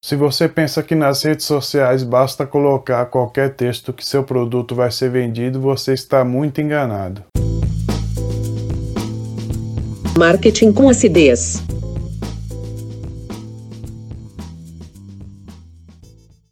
[0.00, 4.92] Se você pensa que nas redes sociais basta colocar qualquer texto que seu produto vai
[4.92, 7.24] ser vendido, você está muito enganado.
[10.16, 11.60] Marketing com acidez.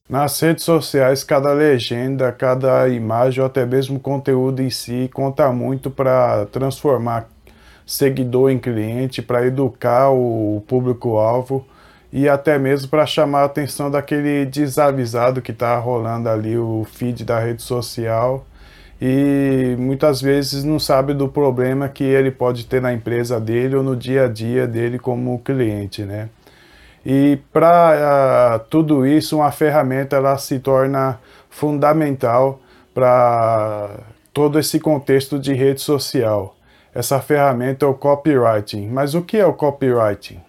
[0.09, 5.89] Nas redes sociais, cada legenda, cada imagem ou até mesmo conteúdo em si conta muito
[5.89, 7.29] para transformar
[7.87, 11.65] seguidor em cliente, para educar o público-alvo
[12.13, 17.25] e até mesmo para chamar a atenção daquele desavisado que está rolando ali o feed
[17.25, 18.47] da rede social
[19.01, 23.83] e muitas vezes não sabe do problema que ele pode ter na empresa dele ou
[23.83, 26.31] no dia a dia dele como cliente, né?
[27.05, 32.59] E para uh, ah, tudo isso, uma ferramenta ela se torna fundamental
[32.93, 33.91] para
[34.33, 36.57] todo esse contexto de rede social.
[36.93, 38.89] Essa ferramenta é o copywriting.
[38.89, 40.41] Mas o que é o copywriting?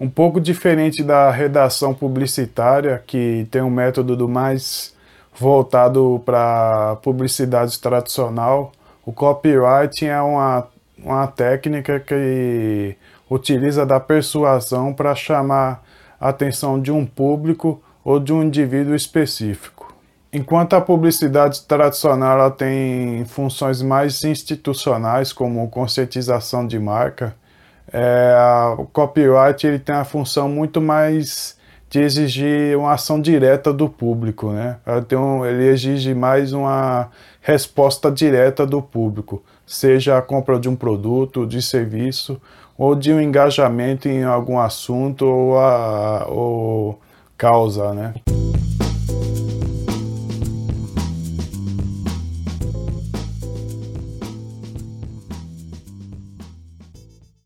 [0.00, 4.94] Um pouco diferente da redação publicitária, que tem um método do mais
[5.36, 8.70] voltado para publicidade tradicional,
[9.04, 12.96] o copywriting é uma, uma técnica que
[13.28, 15.82] utiliza da persuasão para chamar
[16.20, 19.92] a atenção de um público ou de um indivíduo específico.
[20.32, 27.34] Enquanto a publicidade tradicional tem funções mais institucionais, como conscientização de marca,
[27.92, 28.34] é,
[28.78, 31.56] o copyright ele tem a função muito mais
[31.90, 34.76] de exigir uma ação direta do público, né?
[35.16, 37.08] Um, ele exige mais uma
[37.40, 42.40] resposta direta do público, seja a compra de um produto, de serviço,
[42.76, 47.00] ou de um engajamento em algum assunto ou, a, ou
[47.36, 48.14] causa, né?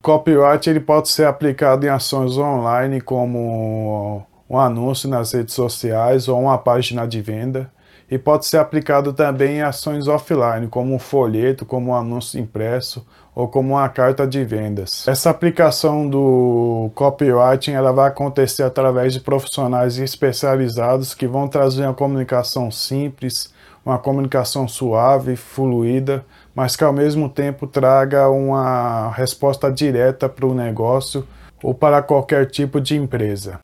[0.02, 6.40] Copyright ele pode ser aplicado em ações online como um anúncio nas redes sociais ou
[6.40, 7.70] uma página de venda
[8.10, 13.06] e pode ser aplicado também em ações offline, como um folheto, como um anúncio impresso
[13.34, 15.08] ou como uma carta de vendas.
[15.08, 21.94] Essa aplicação do copywriting ela vai acontecer através de profissionais especializados que vão trazer uma
[21.94, 23.50] comunicação simples,
[23.84, 30.54] uma comunicação suave, fluida, mas que ao mesmo tempo traga uma resposta direta para o
[30.54, 31.26] negócio
[31.62, 33.60] ou para qualquer tipo de empresa.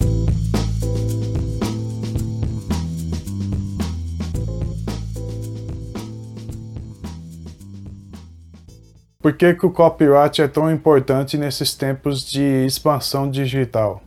[9.20, 14.00] Por que, que o copyright é tão importante nesses tempos de expansão digital?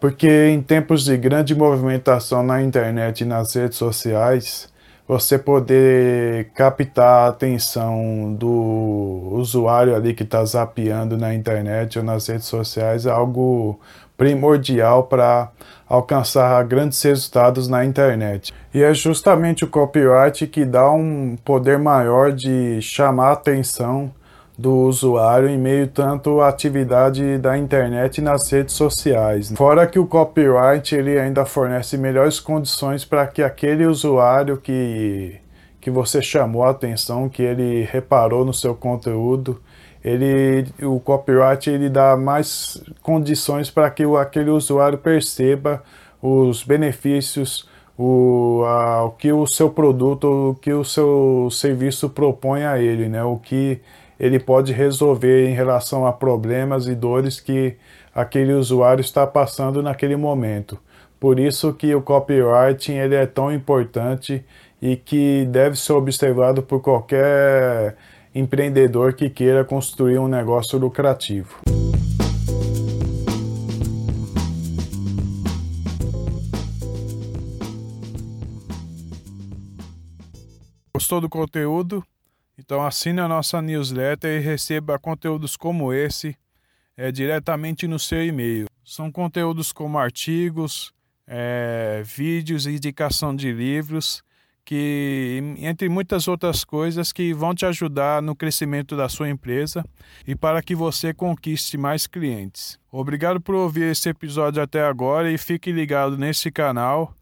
[0.00, 4.72] Porque em tempos de grande movimentação na internet e nas redes sociais,
[5.06, 12.26] você poder captar a atenção do usuário ali que está zapeando na internet ou nas
[12.26, 13.78] redes sociais é algo
[14.16, 15.50] primordial para
[15.88, 18.52] alcançar grandes resultados na internet.
[18.74, 24.10] E é justamente o copyright que dá um poder maior de chamar a atenção
[24.58, 29.52] do usuário em meio tanto à atividade da internet e nas redes sociais.
[29.54, 35.36] Fora que o copyright ele ainda fornece melhores condições para que aquele usuário que,
[35.80, 39.60] que você chamou a atenção, que ele reparou no seu conteúdo,
[40.02, 45.82] ele, o copyright ele dá mais condições para que aquele usuário perceba
[46.22, 47.68] os benefícios,
[47.98, 53.08] o, a, o que o seu produto, o que o seu serviço propõe a ele,
[53.08, 53.22] né?
[53.24, 53.80] o que
[54.18, 57.76] ele pode resolver em relação a problemas e dores que
[58.14, 60.78] aquele usuário está passando naquele momento.
[61.20, 64.44] Por isso que o copywriting ele é tão importante
[64.80, 67.96] e que deve ser observado por qualquer
[68.34, 71.56] empreendedor que queira construir um negócio lucrativo.
[80.94, 82.02] Gostou do conteúdo?
[82.58, 86.36] Então assine a nossa newsletter e receba conteúdos como esse
[86.96, 88.66] é, diretamente no seu e-mail.
[88.82, 90.92] São conteúdos como artigos,
[91.26, 94.22] é, vídeos indicação de livros,
[94.64, 99.84] que entre muitas outras coisas que vão te ajudar no crescimento da sua empresa
[100.26, 102.78] e para que você conquiste mais clientes.
[102.90, 107.14] Obrigado por ouvir esse episódio até agora e fique ligado nesse canal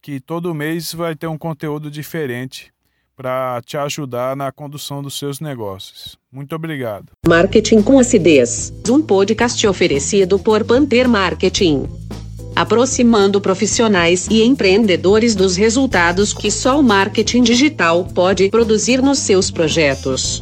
[0.00, 2.73] que todo mês vai ter um conteúdo diferente
[3.16, 6.18] para te ajudar na condução dos seus negócios.
[6.32, 7.12] Muito obrigado.
[7.26, 8.72] Marketing com acidez.
[8.88, 11.88] Um podcast oferecido por Panther Marketing.
[12.56, 19.50] aproximando profissionais e empreendedores dos resultados que só o marketing digital pode produzir nos seus
[19.50, 20.40] projetos.